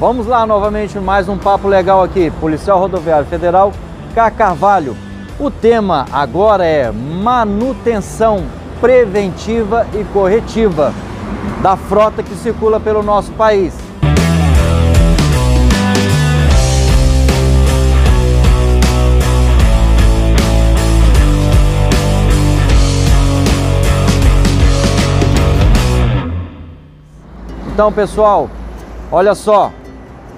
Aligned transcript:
Vamos 0.00 0.26
lá 0.26 0.46
novamente 0.46 0.98
mais 0.98 1.28
um 1.28 1.36
papo 1.36 1.68
legal 1.68 2.02
aqui. 2.02 2.30
Policial 2.40 2.78
Rodoviário 2.78 3.26
Federal 3.26 3.70
K. 4.14 4.30
Carvalho. 4.30 4.96
O 5.38 5.50
tema 5.50 6.06
agora 6.10 6.64
é 6.64 6.90
manutenção 6.90 8.46
preventiva 8.80 9.86
e 9.92 10.02
corretiva 10.04 10.94
da 11.62 11.76
frota 11.76 12.22
que 12.22 12.34
circula 12.34 12.80
pelo 12.80 13.02
nosso 13.02 13.30
país. 13.32 13.76
Então, 27.70 27.92
pessoal, 27.92 28.48
olha 29.12 29.34
só, 29.34 29.70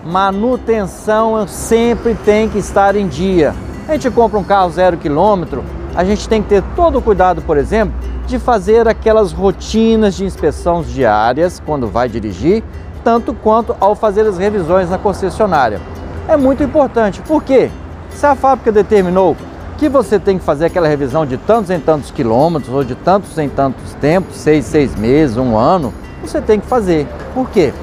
manutenção 0.05 1.47
sempre 1.47 2.15
tem 2.15 2.49
que 2.49 2.59
estar 2.59 2.97
em 2.97 3.07
dia. 3.07 3.55
A 3.89 3.93
gente 3.93 4.11
compra 4.11 4.39
um 4.39 4.45
carro 4.45 4.71
zero 4.71 4.97
quilômetro, 4.97 5.65
a 5.95 6.05
gente 6.05 6.29
tem 6.29 6.43
que 6.43 6.49
ter 6.49 6.63
todo 6.75 6.99
o 6.99 7.03
cuidado, 7.03 7.43
por 7.43 7.57
exemplo, 7.57 7.95
de 8.27 8.39
fazer 8.39 8.89
aquelas 8.89 9.33
rotinas 9.33 10.15
de 10.15 10.25
inspeções 10.25 10.89
diárias 10.89 11.61
quando 11.65 11.87
vai 11.87 12.09
dirigir, 12.09 12.63
tanto 13.05 13.35
quanto 13.35 13.77
ao 13.81 13.95
fazer 13.95 14.27
as 14.27 14.39
revisões 14.39 14.89
na 14.89 14.99
concessionária. 14.99 15.81
É 16.29 16.37
muito 16.37 16.63
importante, 16.63 17.21
porque 17.27 17.71
se 18.11 18.25
a 18.25 18.35
fábrica 18.35 18.71
determinou 18.71 19.37
que 19.77 19.89
você 19.89 20.19
tem 20.19 20.39
que 20.39 20.45
fazer 20.45 20.67
aquela 20.67 20.87
revisão 20.87 21.27
de 21.27 21.37
tantos 21.37 21.71
em 21.71 21.81
tantos 21.81 22.11
quilômetros 22.11 22.73
ou 22.73 22.85
de 22.85 22.95
tantos 22.95 23.37
em 23.37 23.49
tantos 23.49 23.95
tempos, 23.95 24.37
seis, 24.37 24.65
seis 24.65 24.95
meses, 24.95 25.37
um 25.37 25.57
ano, 25.57 25.93
você 26.23 26.41
tem 26.41 26.61
que 26.61 26.67
fazer. 26.67 27.07
Por 27.35 27.51
quê? 27.51 27.75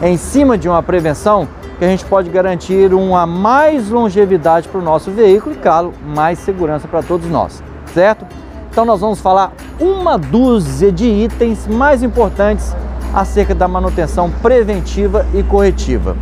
É 0.00 0.08
em 0.08 0.16
cima 0.16 0.56
de 0.56 0.68
uma 0.68 0.80
prevenção 0.82 1.48
que 1.78 1.84
a 1.84 1.88
gente 1.88 2.04
pode 2.04 2.28
garantir 2.28 2.92
uma 2.92 3.24
mais 3.24 3.88
longevidade 3.88 4.68
para 4.68 4.80
o 4.80 4.82
nosso 4.82 5.10
veículo 5.10 5.54
e, 5.54 5.58
claro, 5.58 5.92
mais 6.04 6.38
segurança 6.40 6.88
para 6.88 7.02
todos 7.02 7.28
nós, 7.30 7.62
certo? 7.94 8.26
Então 8.70 8.84
nós 8.84 9.00
vamos 9.00 9.20
falar 9.20 9.52
uma 9.80 10.18
dúzia 10.18 10.90
de 10.90 11.06
itens 11.06 11.66
mais 11.66 12.02
importantes 12.02 12.74
acerca 13.14 13.54
da 13.54 13.68
manutenção 13.68 14.30
preventiva 14.30 15.24
e 15.32 15.42
corretiva. 15.42 16.16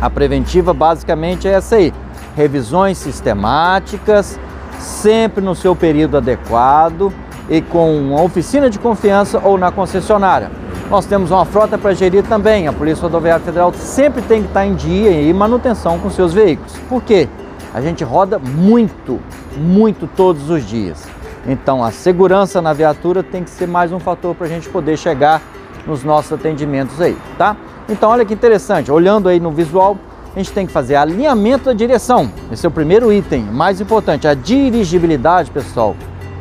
A 0.00 0.08
preventiva 0.08 0.72
basicamente 0.72 1.48
é 1.48 1.52
essa 1.52 1.76
aí: 1.76 1.92
revisões 2.36 2.98
sistemáticas, 2.98 4.38
sempre 4.78 5.44
no 5.44 5.54
seu 5.54 5.74
período 5.74 6.16
adequado 6.16 7.12
e 7.48 7.60
com 7.60 7.96
uma 7.96 8.22
oficina 8.22 8.70
de 8.70 8.78
confiança 8.78 9.40
ou 9.42 9.58
na 9.58 9.70
concessionária. 9.70 10.50
Nós 10.90 11.06
temos 11.06 11.30
uma 11.30 11.44
frota 11.44 11.78
para 11.78 11.94
gerir 11.94 12.22
também. 12.24 12.68
A 12.68 12.72
Polícia 12.72 13.02
Rodoviária 13.02 13.44
Federal 13.44 13.72
sempre 13.74 14.22
tem 14.22 14.42
que 14.42 14.48
estar 14.48 14.66
em 14.66 14.74
dia 14.74 15.10
e 15.10 15.32
manutenção 15.32 15.98
com 15.98 16.10
seus 16.10 16.32
veículos. 16.32 16.72
Por 16.88 17.02
quê? 17.02 17.28
A 17.72 17.80
gente 17.80 18.04
roda 18.04 18.38
muito, 18.38 19.18
muito 19.56 20.06
todos 20.06 20.50
os 20.50 20.64
dias. 20.64 21.02
Então 21.46 21.82
a 21.82 21.90
segurança 21.90 22.62
na 22.62 22.72
viatura 22.72 23.22
tem 23.22 23.42
que 23.42 23.50
ser 23.50 23.66
mais 23.66 23.92
um 23.92 23.98
fator 23.98 24.34
para 24.34 24.46
a 24.46 24.48
gente 24.48 24.68
poder 24.68 24.96
chegar 24.96 25.42
nos 25.86 26.04
nossos 26.04 26.32
atendimentos 26.32 27.00
aí, 27.00 27.16
tá? 27.36 27.56
Então 27.88 28.10
olha 28.10 28.24
que 28.24 28.32
interessante, 28.32 28.90
olhando 28.90 29.28
aí 29.28 29.38
no 29.38 29.50
visual, 29.50 29.98
a 30.34 30.38
gente 30.38 30.52
tem 30.52 30.66
que 30.66 30.72
fazer 30.72 30.96
alinhamento 30.96 31.66
da 31.66 31.74
direção. 31.74 32.30
Esse 32.50 32.64
é 32.64 32.68
o 32.68 32.72
primeiro 32.72 33.12
item, 33.12 33.42
mais 33.42 33.80
importante, 33.80 34.26
a 34.26 34.32
dirigibilidade, 34.32 35.50
pessoal. 35.50 35.94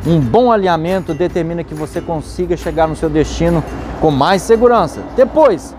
Um 0.06 0.20
bom 0.20 0.52
alinhamento 0.52 1.14
determina 1.14 1.64
que 1.64 1.74
você 1.74 2.02
consiga 2.02 2.58
chegar 2.58 2.88
no 2.88 2.96
seu 2.96 3.10
destino 3.10 3.64
com 4.02 4.12
mais 4.12 4.42
segurança. 4.42 5.02
Depois, 5.16 5.76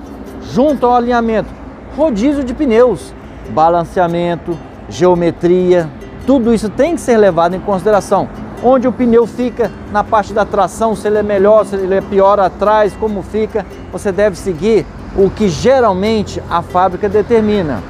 junto 0.53 0.87
ao 0.87 0.95
alinhamento, 0.95 1.49
rodízio 1.97 2.43
de 2.43 2.55
pneus, 2.55 3.13
balanceamento, 3.51 4.59
geometria, 4.89 5.91
tudo 6.27 6.55
isso 6.55 6.71
tem 6.71 6.95
que 6.95 7.01
ser 7.01 7.19
levado 7.19 7.55
em 7.55 7.61
consideração 7.61 8.29
onde 8.65 8.89
o 8.89 8.93
pneu 8.93 9.27
fica 9.27 9.71
na 9.93 10.03
parte 10.03 10.33
da 10.33 10.47
tração, 10.47 10.97
se 10.97 11.07
ele 11.07 11.19
é 11.19 11.23
melhor, 11.23 11.67
se 11.67 11.77
ele 11.77 11.95
é 11.95 12.01
pior 12.01 12.41
atrás, 12.41 12.95
como 12.99 13.23
fica, 13.23 13.65
você 13.93 14.11
deve 14.11 14.37
seguir 14.37 14.87
o 15.15 15.29
que 15.29 15.49
geralmente 15.49 16.43
a 16.51 16.63
fábrica 16.63 17.07
determina. 17.07 17.83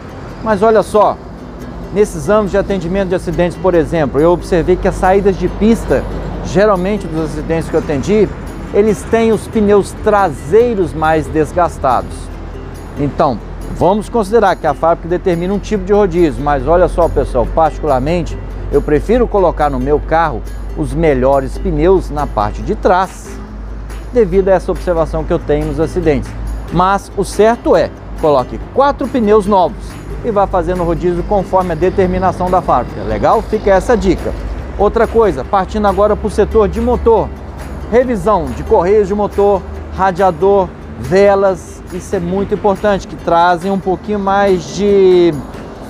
Mas 0.43 0.63
olha 0.63 0.83
só, 0.83 1.17
nesses 1.95 2.29
anos 2.29 2.51
de 2.51 2.59
atendimento 2.59 3.11
de 3.11 3.15
acidentes, 3.15 3.57
por 3.57 3.73
exemplo, 3.73 4.21
eu 4.21 4.33
observei 4.33 4.75
que 4.75 4.89
as 4.89 4.97
saídas 4.97 5.39
de 5.39 5.49
pista, 5.49 6.03
geralmente 6.47 7.07
dos 7.07 7.25
acidentes 7.25 7.69
que 7.69 7.75
eu 7.75 7.81
atendi, 7.81 8.29
eles 8.73 9.03
têm 9.03 9.33
os 9.33 9.47
pneus 9.47 9.93
traseiros 10.05 10.93
mais 10.93 11.27
desgastados. 11.27 12.15
Então, 12.99 13.39
vamos 13.77 14.09
considerar 14.09 14.57
que 14.57 14.67
a 14.67 14.75
fábrica 14.75 15.09
determina 15.09 15.55
um 15.55 15.59
tipo 15.59 15.85
de 15.85 15.93
rodízio, 15.93 16.43
mas 16.43 16.67
olha 16.67 16.89
só, 16.89 17.09
pessoal, 17.09 17.47
particularmente, 17.55 18.37
eu 18.73 18.83
prefiro 18.83 19.27
colocar 19.29 19.71
no 19.71 19.79
meu 19.79 20.01
carro 20.01 20.43
os 20.77 20.93
melhores 20.93 21.57
pneus 21.57 22.11
na 22.11 22.27
parte 22.27 22.63
de 22.63 22.75
trás, 22.75 23.39
devido 24.13 24.49
a 24.49 24.53
essa 24.53 24.73
observação 24.73 25.25
que 25.25 25.33
eu 25.33 25.39
tenho 25.39 25.67
nos 25.67 25.79
acidentes. 25.79 26.31
Mas 26.73 27.11
o 27.17 27.25
certo 27.25 27.77
é, 27.77 27.91
coloque 28.21 28.59
quatro 28.73 29.07
pneus 29.07 29.47
novos 29.47 29.85
e 30.25 30.31
vá 30.31 30.47
fazendo 30.47 30.83
o 30.83 30.87
rodízio 30.87 31.23
conforme 31.25 31.73
a 31.73 31.75
determinação 31.77 32.51
da 32.51 32.63
fábrica. 32.63 33.03
Legal? 33.03 33.43
Fica 33.43 33.71
essa 33.71 33.97
dica. 33.97 34.33
Outra 34.79 35.07
coisa, 35.07 35.45
partindo 35.45 35.87
agora 35.87 36.17
para 36.17 36.27
o 36.27 36.31
setor 36.31 36.69
de 36.69 36.81
motor, 36.81 37.29
revisão 37.91 38.47
de 38.47 38.65
correios 38.65 39.07
de 39.07 39.15
motor, 39.15 39.63
radiador, 39.97 40.69
velas, 40.99 41.83
isso 41.93 42.17
é 42.17 42.21
muito 42.21 42.55
importante, 42.55 43.07
que 43.07 43.15
trazem 43.15 43.71
um 43.71 43.79
pouquinho 43.79 44.19
mais 44.19 44.75
de 44.75 45.33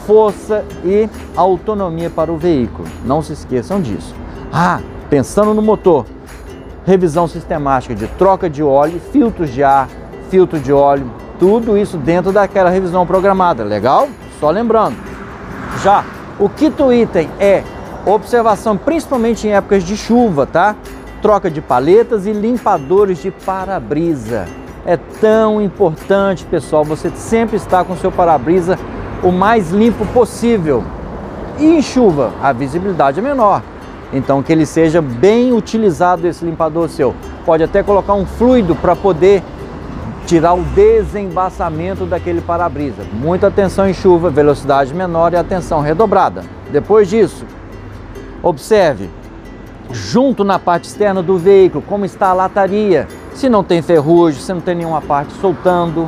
força 0.07 0.65
e 0.85 1.09
autonomia 1.35 2.11
para 2.11 2.31
o 2.31 2.37
veículo. 2.37 2.87
Não 3.05 3.23
se 3.23 3.33
esqueçam 3.33 3.81
disso. 3.81 4.15
Ah, 4.53 4.81
pensando 5.09 5.55
no 5.55 5.63
motor, 5.63 6.05
revisão 6.85 7.27
sistemática 7.27 7.95
de 7.95 8.07
troca 8.07 8.51
de 8.51 8.63
óleo, 8.63 9.01
filtros 9.11 9.51
de 9.51 9.65
ar, 9.65 9.89
filtro 10.29 10.59
de 10.59 10.73
óleo, 10.73 11.11
tudo 11.39 11.79
isso 11.79 11.97
dentro 11.97 12.33
daquela 12.33 12.69
revisão 12.69 13.07
programada, 13.07 13.65
legal? 13.65 14.09
Só 14.39 14.51
lembrando. 14.51 14.97
Já 15.83 16.05
o 16.39 16.49
quinto 16.49 16.93
item 16.93 17.31
é 17.39 17.63
observação, 18.07 18.77
principalmente 18.77 19.47
em 19.47 19.53
épocas 19.53 19.83
de 19.85 19.97
chuva, 19.97 20.47
tá? 20.47 20.77
Troca 21.23 21.51
de 21.51 21.61
paletas 21.61 22.27
e 22.27 22.33
limpadores 22.33 23.23
de 23.23 23.31
para-brisa. 23.31 24.47
É 24.85 24.97
tão 24.97 25.63
importante, 25.63 26.45
pessoal, 26.45 26.85
você 26.85 27.11
sempre 27.11 27.57
estar 27.57 27.85
com 27.85 27.97
seu 27.97 28.13
para-brisa 28.13 28.79
o 29.23 29.33
mais 29.33 29.71
limpo 29.71 30.05
possível. 30.07 30.85
E 31.59 31.65
em 31.65 31.81
chuva, 31.81 32.33
a 32.43 32.53
visibilidade 32.53 33.19
é 33.19 33.23
menor. 33.23 33.63
Então 34.13 34.43
que 34.43 34.53
ele 34.53 34.67
seja 34.67 35.01
bem 35.01 35.53
utilizado 35.53 36.27
esse 36.27 36.45
limpador 36.45 36.89
seu. 36.89 37.15
Pode 37.47 37.63
até 37.63 37.83
colocar 37.83 38.15
um 38.15 38.27
fluido 38.27 38.75
para 38.77 38.95
poder 38.95 39.43
tirar 40.27 40.55
o 40.55 40.63
desembaçamento 40.63 42.05
daquele 42.07 42.41
para-brisa. 42.41 43.03
Muita 43.13 43.49
atenção 43.49 43.89
em 43.89 43.95
chuva, 43.95 44.31
velocidade 44.31 44.95
menor 44.95 45.33
e 45.33 45.37
atenção 45.37 45.81
redobrada. 45.81 46.43
Depois 46.71 47.09
disso, 47.09 47.45
observe 48.45 49.09
junto 49.91 50.45
na 50.45 50.59
parte 50.59 50.85
externa 50.85 51.23
do 51.23 51.39
veículo 51.39 51.83
como 51.87 52.05
está 52.05 52.29
a 52.29 52.33
lataria. 52.33 53.09
Se 53.35 53.49
não 53.49 53.65
tem 53.65 53.83
ferrugem, 53.83 54.41
se 54.41 54.53
não 54.53 54.61
tem 54.61 54.75
nenhuma 54.75 55.01
parte 55.01 55.33
soltando. 55.41 56.07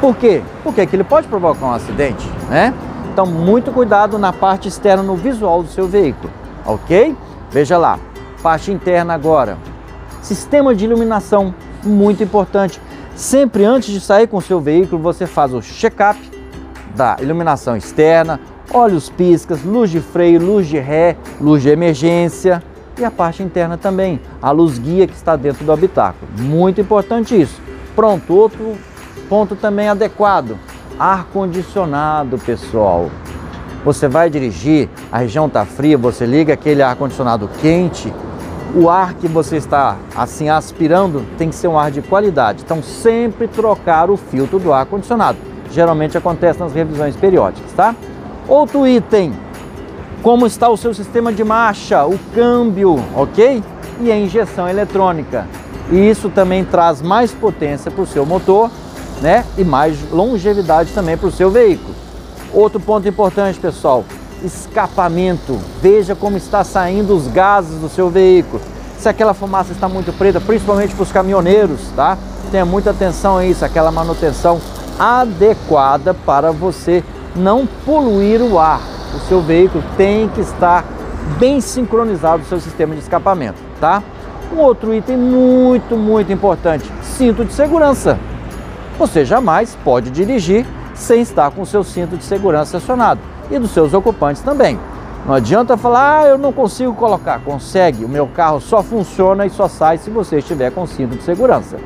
Por 0.00 0.16
quê? 0.16 0.42
Porque 0.62 0.80
aquilo 0.80 1.04
pode 1.04 1.26
provocar 1.26 1.66
um 1.66 1.72
acidente, 1.72 2.26
né? 2.48 2.72
Então, 3.12 3.26
muito 3.26 3.70
cuidado 3.70 4.18
na 4.18 4.32
parte 4.32 4.68
externa, 4.68 5.02
no 5.02 5.14
visual 5.14 5.62
do 5.62 5.68
seu 5.68 5.86
veículo, 5.86 6.32
ok? 6.66 7.16
Veja 7.50 7.78
lá, 7.78 7.98
parte 8.42 8.72
interna 8.72 9.14
agora. 9.14 9.56
Sistema 10.20 10.74
de 10.74 10.84
iluminação, 10.84 11.54
muito 11.84 12.22
importante. 12.22 12.80
Sempre 13.14 13.64
antes 13.64 13.92
de 13.92 14.00
sair 14.00 14.26
com 14.26 14.38
o 14.38 14.42
seu 14.42 14.60
veículo, 14.60 15.00
você 15.00 15.26
faz 15.26 15.54
o 15.54 15.62
check-up 15.62 16.18
da 16.96 17.16
iluminação 17.20 17.76
externa, 17.76 18.40
olhos 18.72 19.08
piscas, 19.10 19.62
luz 19.64 19.90
de 19.90 20.00
freio, 20.00 20.40
luz 20.40 20.66
de 20.66 20.78
ré, 20.78 21.16
luz 21.40 21.62
de 21.62 21.68
emergência 21.68 22.62
e 22.98 23.04
a 23.04 23.10
parte 23.10 23.42
interna 23.42 23.76
também, 23.76 24.20
a 24.40 24.50
luz 24.50 24.78
guia 24.78 25.06
que 25.06 25.14
está 25.14 25.36
dentro 25.36 25.64
do 25.64 25.72
habitáculo. 25.72 26.30
Muito 26.38 26.80
importante 26.80 27.40
isso. 27.40 27.60
Pronto, 27.94 28.34
outro 28.34 28.76
ponto 29.28 29.56
também 29.56 29.88
adequado, 29.88 30.56
ar 30.98 31.26
condicionado, 31.32 32.38
pessoal. 32.38 33.10
Você 33.84 34.08
vai 34.08 34.30
dirigir, 34.30 34.88
a 35.12 35.18
região 35.18 35.46
está 35.46 35.64
fria, 35.64 35.98
você 35.98 36.24
liga 36.24 36.54
aquele 36.54 36.82
ar 36.82 36.96
condicionado 36.96 37.48
quente, 37.60 38.12
o 38.74 38.88
ar 38.88 39.14
que 39.14 39.28
você 39.28 39.56
está 39.56 39.96
assim 40.16 40.48
aspirando 40.48 41.24
tem 41.38 41.48
que 41.48 41.54
ser 41.54 41.68
um 41.68 41.78
ar 41.78 41.90
de 41.90 42.02
qualidade. 42.02 42.62
Então 42.64 42.82
sempre 42.82 43.46
trocar 43.46 44.10
o 44.10 44.16
filtro 44.16 44.58
do 44.58 44.72
ar 44.72 44.86
condicionado. 44.86 45.38
Geralmente 45.70 46.16
acontece 46.16 46.58
nas 46.60 46.72
revisões 46.72 47.14
periódicas, 47.14 47.72
tá? 47.72 47.94
Outro 48.48 48.86
item, 48.86 49.32
como 50.22 50.46
está 50.46 50.68
o 50.68 50.76
seu 50.76 50.92
sistema 50.94 51.32
de 51.32 51.44
marcha, 51.44 52.04
o 52.04 52.18
câmbio, 52.34 53.02
ok? 53.14 53.62
E 54.00 54.10
a 54.10 54.16
injeção 54.16 54.68
eletrônica. 54.68 55.46
E 55.90 55.96
isso 55.96 56.28
também 56.28 56.64
traz 56.64 57.02
mais 57.02 57.32
potência 57.32 57.90
para 57.90 58.02
o 58.02 58.06
seu 58.06 58.24
motor 58.24 58.70
né? 59.20 59.44
E 59.56 59.64
mais 59.64 59.98
longevidade 60.10 60.92
também 60.92 61.16
para 61.16 61.28
o 61.28 61.32
seu 61.32 61.50
veículo. 61.50 61.94
Outro 62.52 62.78
ponto 62.78 63.08
importante, 63.08 63.58
pessoal, 63.58 64.04
escapamento. 64.42 65.58
Veja 65.80 66.14
como 66.14 66.36
está 66.36 66.62
saindo 66.62 67.16
os 67.16 67.26
gases 67.28 67.80
do 67.80 67.88
seu 67.88 68.10
veículo. 68.10 68.62
Se 68.98 69.08
aquela 69.08 69.34
fumaça 69.34 69.72
está 69.72 69.88
muito 69.88 70.12
preta, 70.12 70.40
principalmente 70.40 70.94
para 70.94 71.02
os 71.02 71.12
caminhoneiros, 71.12 71.80
tá? 71.96 72.16
Tenha 72.50 72.64
muita 72.64 72.90
atenção 72.90 73.38
a 73.38 73.44
isso, 73.44 73.64
aquela 73.64 73.90
manutenção 73.90 74.60
adequada 74.98 76.14
para 76.14 76.52
você 76.52 77.02
não 77.34 77.66
poluir 77.66 78.40
o 78.40 78.58
ar. 78.58 78.80
O 79.14 79.18
seu 79.28 79.40
veículo 79.40 79.82
tem 79.96 80.28
que 80.28 80.40
estar 80.40 80.84
bem 81.38 81.60
sincronizado 81.60 82.42
o 82.42 82.46
seu 82.46 82.60
sistema 82.60 82.94
de 82.94 83.00
escapamento, 83.00 83.58
tá? 83.80 84.02
Um 84.52 84.58
outro 84.58 84.92
item 84.94 85.16
muito, 85.16 85.96
muito 85.96 86.32
importante, 86.32 86.90
cinto 87.02 87.44
de 87.44 87.52
segurança. 87.52 88.18
Você 88.98 89.24
jamais 89.24 89.76
pode 89.82 90.10
dirigir 90.10 90.66
sem 90.94 91.22
estar 91.22 91.50
com 91.50 91.62
o 91.62 91.66
seu 91.66 91.82
cinto 91.82 92.16
de 92.16 92.24
segurança 92.24 92.76
acionado 92.76 93.20
e 93.50 93.58
dos 93.58 93.70
seus 93.70 93.92
ocupantes 93.94 94.42
também. 94.42 94.78
Não 95.26 95.34
adianta 95.34 95.76
falar, 95.76 96.20
ah, 96.20 96.26
eu 96.28 96.38
não 96.38 96.52
consigo 96.52 96.92
colocar. 96.94 97.40
Consegue, 97.40 98.04
o 98.04 98.08
meu 98.08 98.26
carro 98.26 98.60
só 98.60 98.82
funciona 98.82 99.46
e 99.46 99.50
só 99.50 99.66
sai 99.68 99.96
se 99.96 100.10
você 100.10 100.38
estiver 100.38 100.70
com 100.70 100.86
cinto 100.86 101.16
de 101.16 101.22
segurança. 101.22 101.78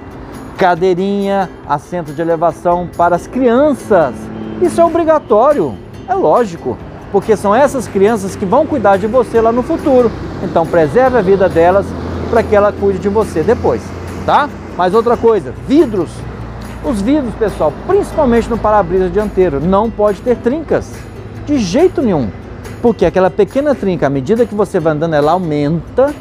Cadeirinha, 0.56 1.48
assento 1.68 2.12
de 2.12 2.20
elevação 2.20 2.88
para 2.96 3.14
as 3.14 3.28
crianças. 3.28 4.14
Isso 4.60 4.80
é 4.80 4.84
obrigatório, 4.84 5.74
é 6.08 6.14
lógico, 6.14 6.76
porque 7.12 7.36
são 7.36 7.54
essas 7.54 7.86
crianças 7.86 8.34
que 8.34 8.44
vão 8.44 8.66
cuidar 8.66 8.96
de 8.96 9.06
você 9.06 9.40
lá 9.40 9.52
no 9.52 9.62
futuro. 9.62 10.10
Então 10.42 10.66
preserve 10.66 11.16
a 11.18 11.22
vida 11.22 11.48
delas 11.48 11.86
para 12.28 12.42
que 12.42 12.56
ela 12.56 12.72
cuide 12.72 12.98
de 12.98 13.08
você 13.08 13.42
depois, 13.42 13.80
tá? 14.26 14.48
Mas 14.76 14.94
outra 14.94 15.16
coisa, 15.16 15.54
vidros. 15.66 16.10
Os 16.84 17.00
vidros, 17.00 17.34
pessoal, 17.34 17.72
principalmente 17.86 18.48
no 18.48 18.58
para-brisa 18.58 19.08
dianteiro, 19.08 19.60
não 19.60 19.90
pode 19.90 20.20
ter 20.20 20.36
trincas. 20.36 20.92
De 21.46 21.58
jeito 21.58 22.02
nenhum. 22.02 22.28
Porque 22.80 23.04
aquela 23.04 23.30
pequena 23.30 23.74
trinca, 23.74 24.06
à 24.06 24.10
medida 24.10 24.46
que 24.46 24.54
você 24.54 24.78
vai 24.78 24.92
andando, 24.92 25.14
ela 25.14 25.32
aumenta, 25.32 26.14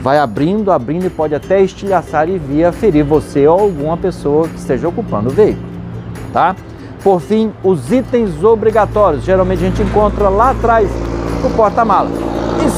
vai 0.00 0.18
abrindo, 0.18 0.72
abrindo 0.72 1.06
e 1.06 1.10
pode 1.10 1.34
até 1.34 1.60
estilhaçar 1.60 2.28
e 2.28 2.38
vir 2.38 2.64
a 2.64 2.72
ferir 2.72 3.04
você 3.04 3.46
ou 3.46 3.60
alguma 3.60 3.96
pessoa 3.96 4.48
que 4.48 4.56
esteja 4.56 4.88
ocupando 4.88 5.28
o 5.28 5.32
veículo, 5.32 5.66
tá? 6.32 6.56
Por 7.02 7.20
fim, 7.20 7.52
os 7.62 7.90
itens 7.90 8.44
obrigatórios. 8.44 9.24
Geralmente 9.24 9.64
a 9.64 9.68
gente 9.68 9.82
encontra 9.82 10.28
lá 10.28 10.50
atrás 10.50 10.88
do 11.42 11.56
porta-mala. 11.56 12.10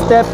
Step, 0.04 0.28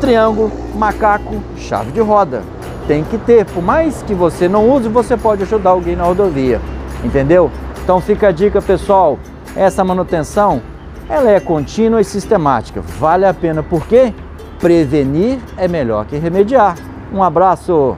triângulo, 0.00 0.52
macaco, 0.74 1.42
chave 1.56 1.90
de 1.90 2.00
roda. 2.00 2.42
Tem 2.86 3.04
que 3.04 3.18
ter, 3.18 3.44
por 3.44 3.62
mais 3.62 4.02
que 4.02 4.14
você 4.14 4.48
não 4.48 4.70
use, 4.70 4.88
você 4.88 5.16
pode 5.16 5.42
ajudar 5.42 5.70
alguém 5.70 5.94
na 5.94 6.04
rodovia, 6.04 6.60
entendeu? 7.04 7.50
Então 7.82 8.00
fica 8.00 8.28
a 8.28 8.32
dica, 8.32 8.62
pessoal, 8.62 9.18
essa 9.54 9.84
manutenção 9.84 10.62
ela 11.08 11.30
é 11.30 11.40
contínua 11.40 12.00
e 12.00 12.04
sistemática. 12.04 12.80
Vale 12.80 13.24
a 13.24 13.32
pena 13.32 13.62
porque 13.62 14.12
prevenir 14.60 15.38
é 15.56 15.66
melhor 15.66 16.04
que 16.04 16.16
remediar. 16.16 16.76
Um 17.12 17.22
abraço! 17.22 17.96